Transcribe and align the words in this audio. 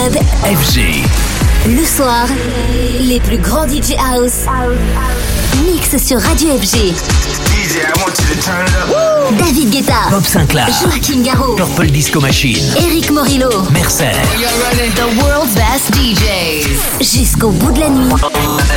Club 0.00 0.16
FG. 0.44 1.04
Le 1.66 1.84
soir, 1.84 2.26
les 3.00 3.20
plus 3.20 3.36
grands 3.36 3.68
DJ 3.68 3.92
House 3.98 4.46
mix 5.62 6.02
sur 6.02 6.18
Radio 6.18 6.56
FG. 6.58 6.94
DJ, 6.94 7.80
I 7.80 8.00
want 8.00 8.14
you 8.18 8.34
to 8.34 8.40
turn 8.42 8.66
it 8.66 8.74
up. 8.74 9.38
David 9.38 9.70
Guetta, 9.70 10.08
Bob 10.10 10.24
Sinclair. 10.24 10.68
Joaquin 10.84 11.22
Garraud, 11.22 11.56
Purple 11.56 11.90
Disco 11.90 12.18
Machine. 12.18 12.64
Eric 12.78 13.10
Morillo. 13.10 13.50
Mercer. 13.72 14.12
The 14.94 15.22
world's 15.22 15.54
best 15.54 15.92
DJs. 15.92 17.00
Jusqu'au 17.00 17.50
bout 17.50 17.72
de 17.72 17.80
la 17.80 17.90
nuit, 17.90 18.14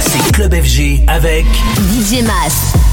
C'est 0.01 0.31
Club 0.33 0.53
FG 0.53 1.03
avec 1.07 1.45
DJ 1.93 2.23
Mass. 2.23 2.92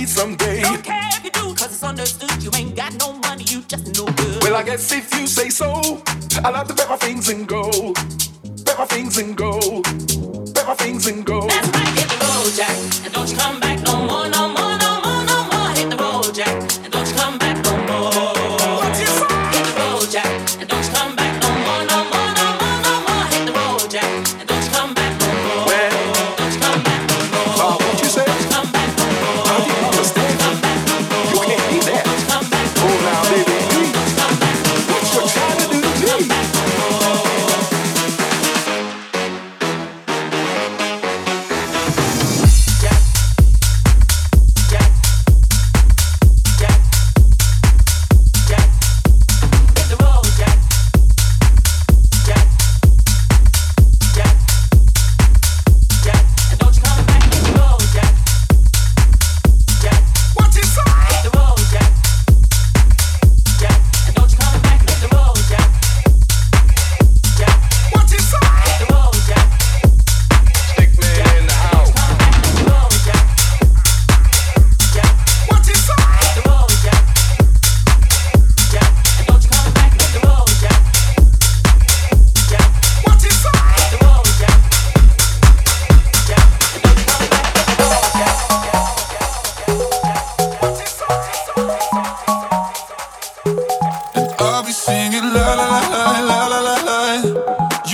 need 0.00 0.08
someday. 0.08 0.62
Don't 0.62 0.82
care 0.82 1.08
if 1.12 1.24
you 1.24 1.30
do, 1.30 1.54
cause 1.54 1.72
it's 1.72 1.82
understood. 1.82 2.42
You 2.42 2.50
ain't 2.56 2.74
got 2.74 2.92
no 2.98 3.12
money, 3.28 3.44
you 3.44 3.62
just 3.62 3.86
no 3.98 4.06
good. 4.06 4.42
Well, 4.42 4.56
I 4.56 4.62
guess 4.62 4.92
if 4.92 5.12
you 5.14 5.26
say 5.26 5.50
so, 5.50 6.02
I'll 6.44 6.54
have 6.54 6.68
to 6.68 6.74
pack 6.74 6.88
my 6.88 6.96
things 6.96 7.28
and 7.28 7.46
go. 7.46 7.69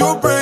your 0.06 0.20
brain. 0.20 0.35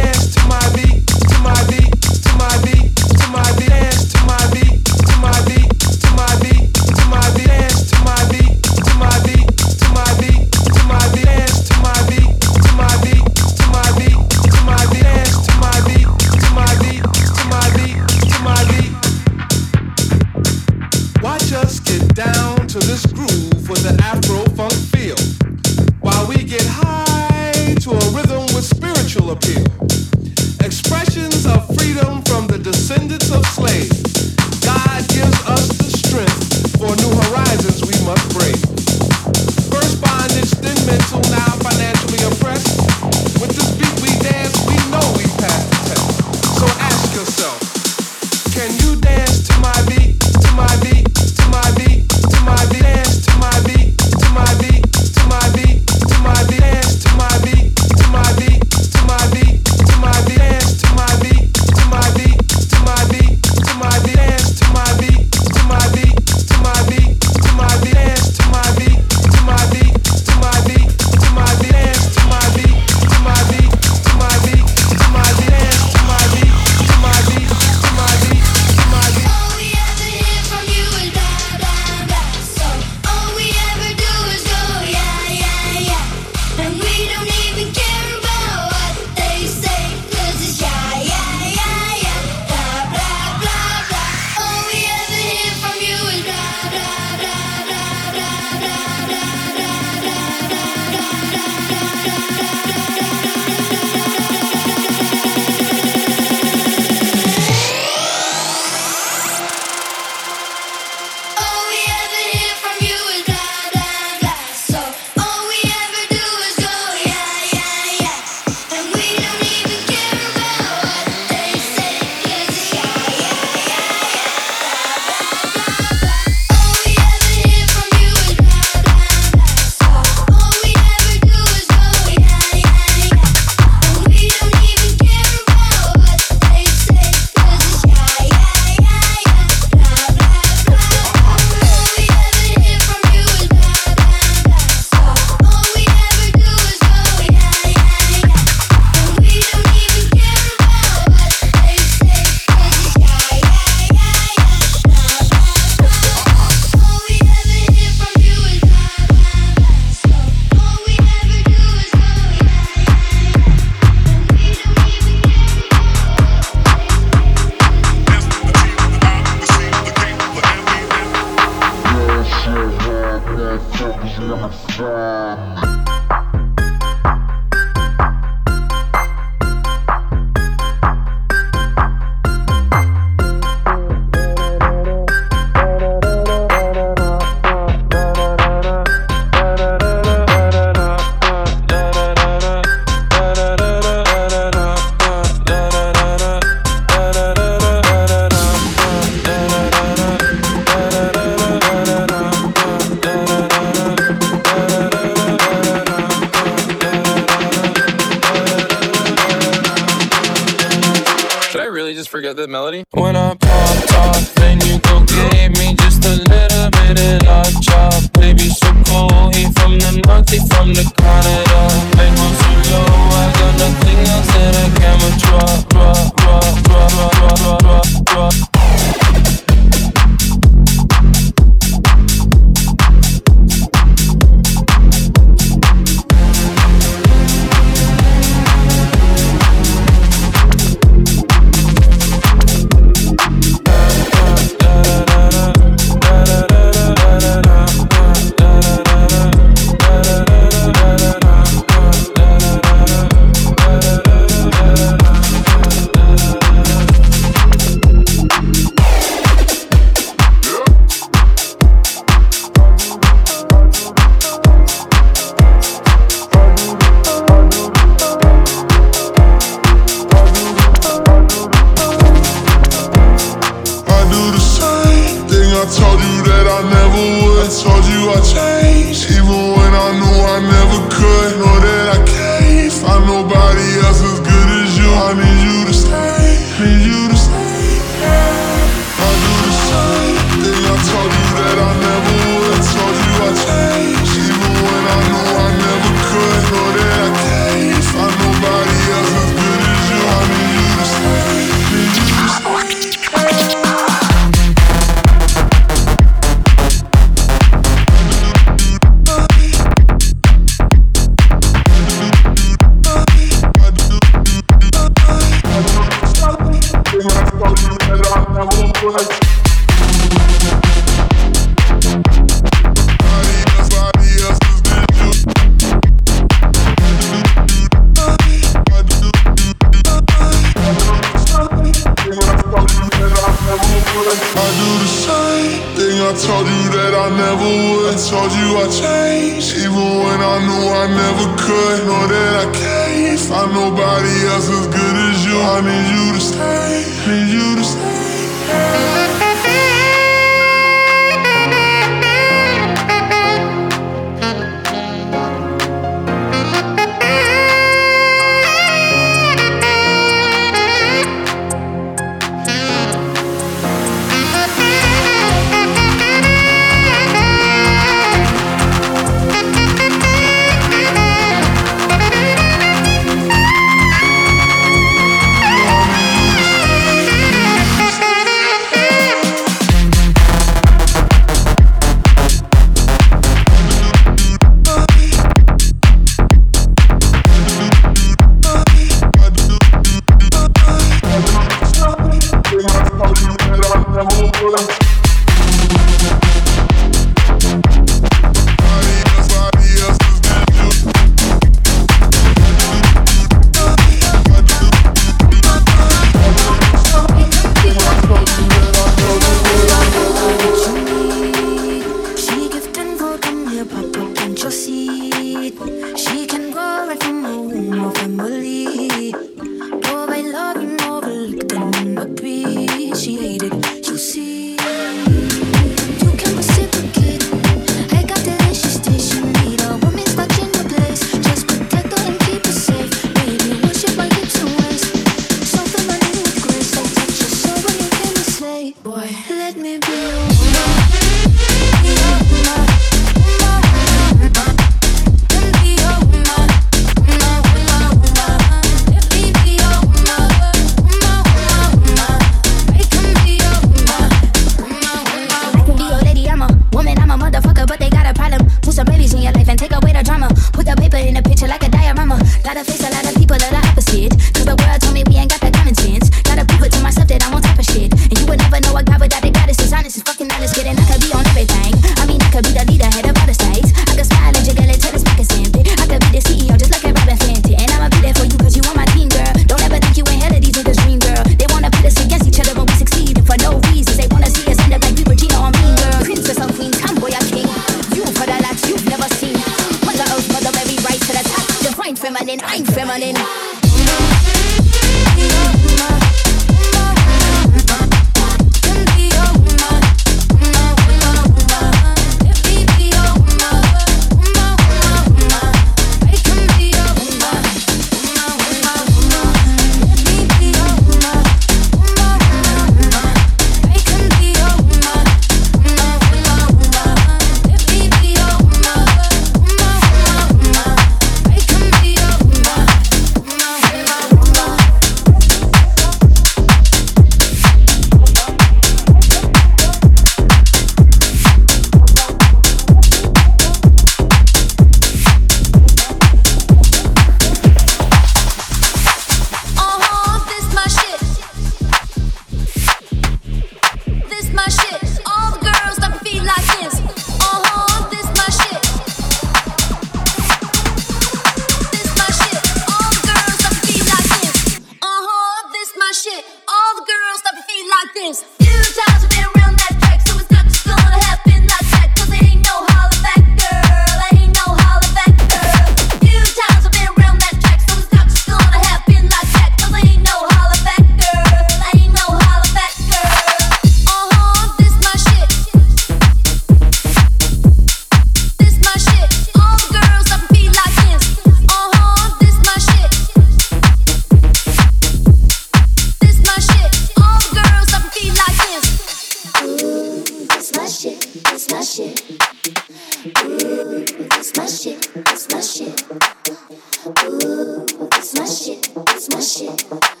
my 599.13 599.19
shit. 599.19 600.00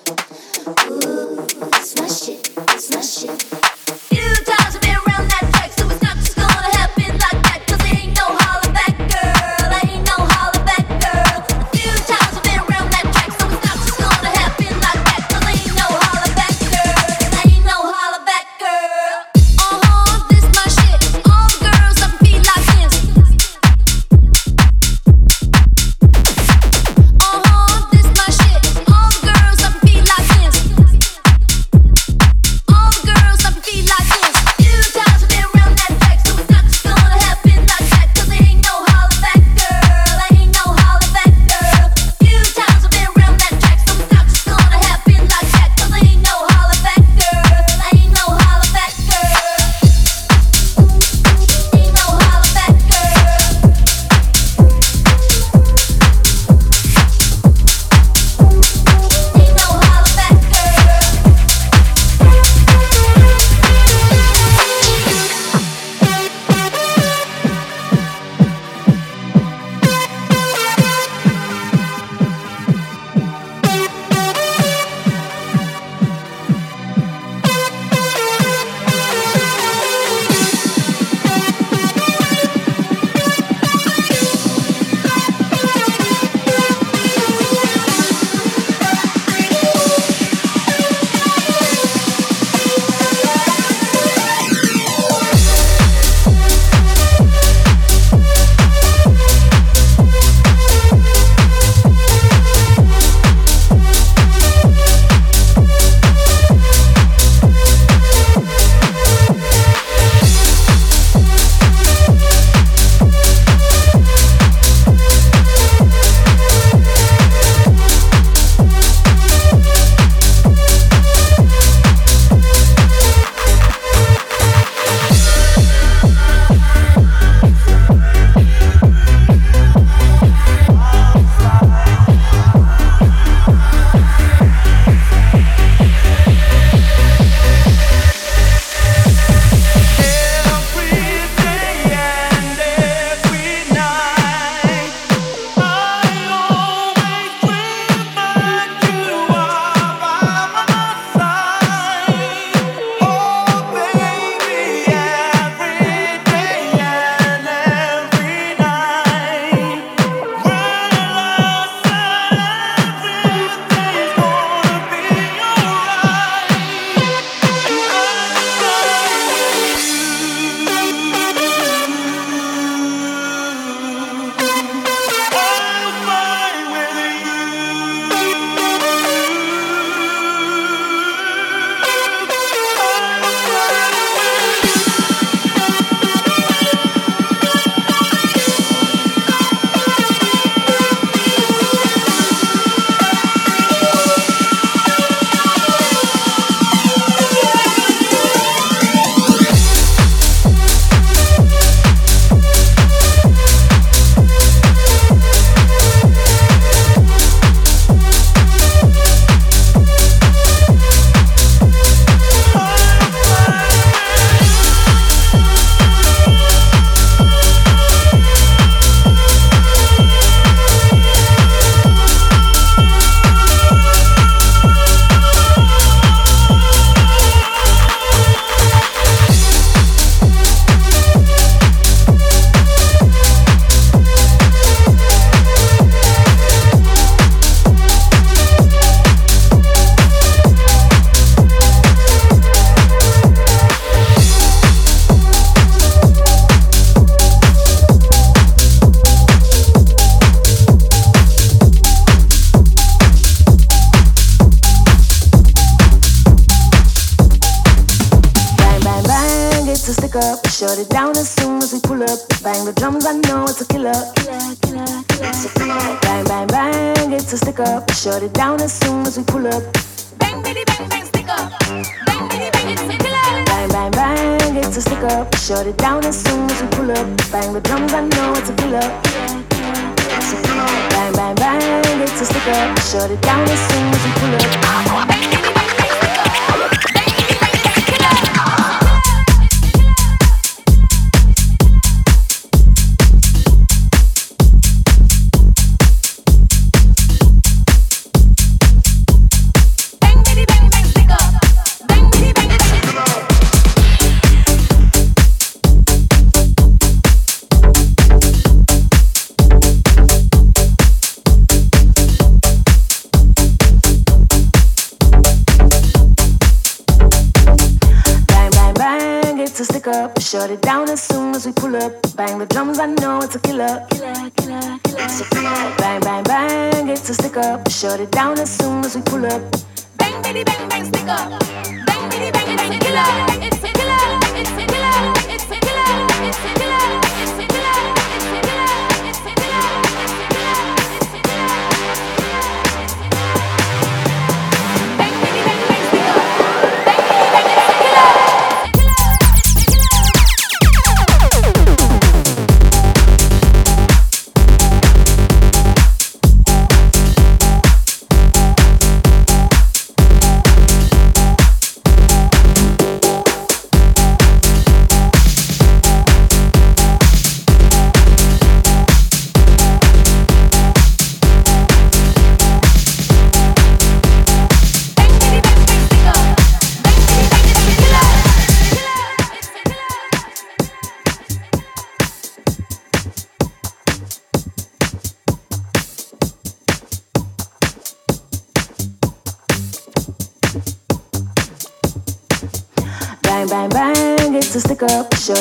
problems, 322.73 322.99
I 322.99 323.03
know 323.03 323.19
it's 323.19 323.35
a 323.35 323.39
killer. 323.39 323.85
Killer, 323.89 324.29
killer, 324.37 324.79
killer. 324.83 325.03
It's 325.03 325.21
a 325.21 325.29
killer. 325.29 325.75
Bang, 325.77 326.01
bang, 326.01 326.23
bang, 326.23 326.89
it's 326.89 327.09
a 327.09 327.13
stick 327.13 327.37
up. 327.37 327.69
Shut 327.69 327.99
it 327.99 328.11
down 328.11 328.39
as 328.39 328.55
soon 328.55 328.85
as 328.85 328.95
we 328.95 329.01
pull 329.01 329.25
up. 329.25 329.60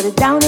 put 0.00 0.08
it 0.08 0.16
down. 0.16 0.39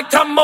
like 0.00 0.08
tomorrow. 0.08 0.39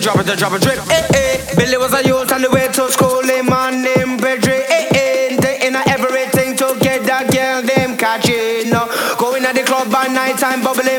Drop 0.00 0.18
it, 0.18 0.38
drop 0.38 0.52
it, 0.52 0.62
drip. 0.62 0.78
Eh 0.90 1.06
eh, 1.14 1.54
Billy 1.56 1.76
was 1.76 1.92
a 1.92 2.02
youth 2.06 2.32
on 2.32 2.42
the 2.42 2.50
way 2.50 2.66
to 2.68 2.90
school, 2.90 3.22
him 3.22 3.46
man 3.46 3.82
named 3.82 4.20
Pedri. 4.20 4.64
Eh 4.66 4.88
eh, 4.90 5.36
taking 5.36 5.76
everything 5.76 6.56
to 6.56 6.76
get 6.80 7.04
that 7.04 7.30
girl 7.30 7.62
them 7.62 7.96
catching. 7.96 8.70
No. 8.70 8.88
Going 9.18 9.44
at 9.44 9.54
the 9.54 9.62
club 9.62 9.90
by 9.92 10.06
night 10.08 10.38
time, 10.38 10.62
bubbling 10.62 10.89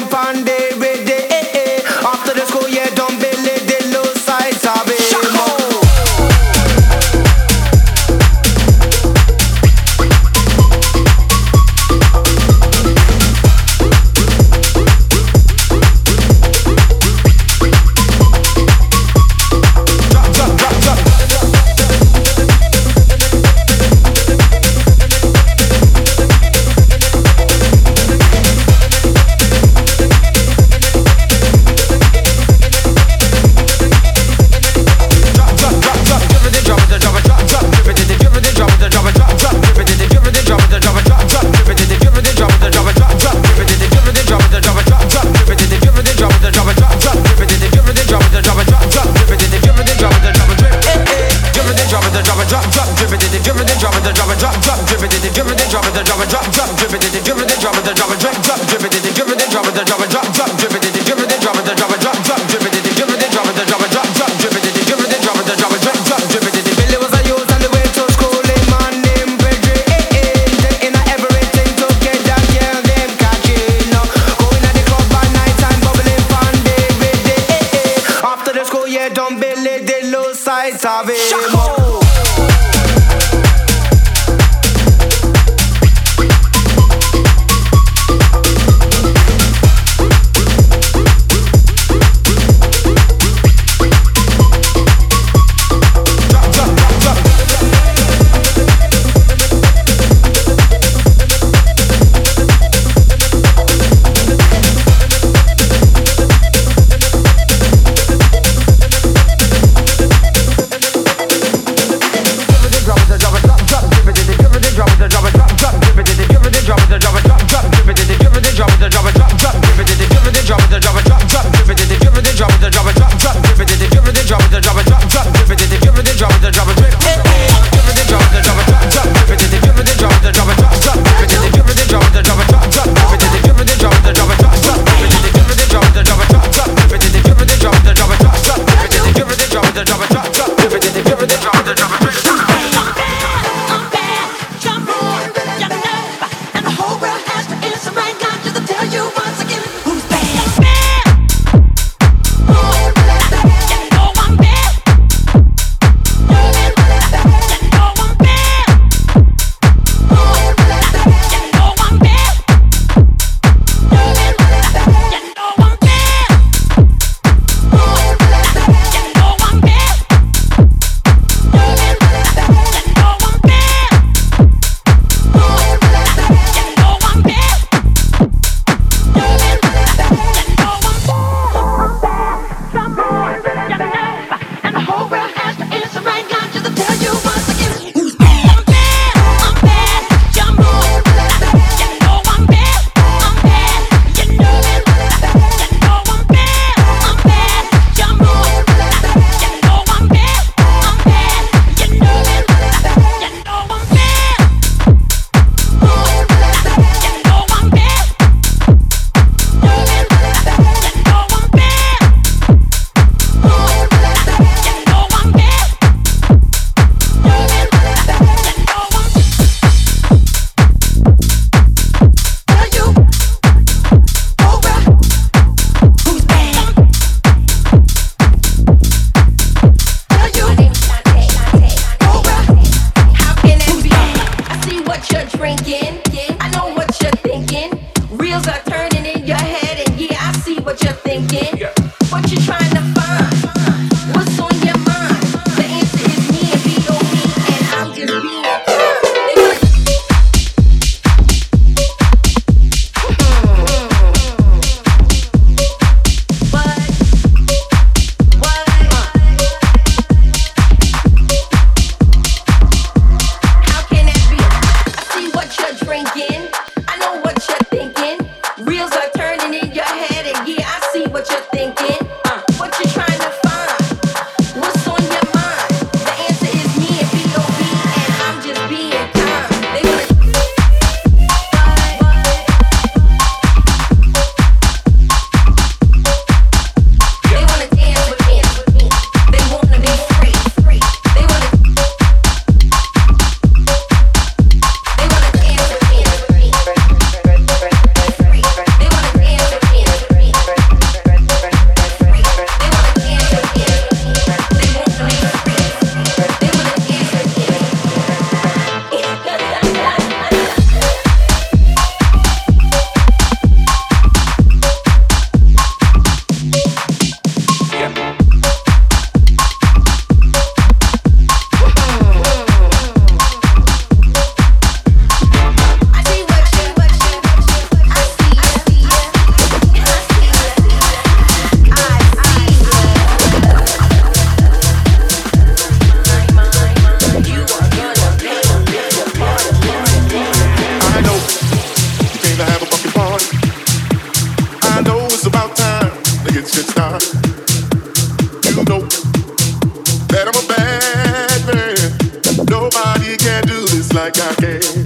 like 353.94 354.18
I 354.20 354.34
can. 354.36 354.81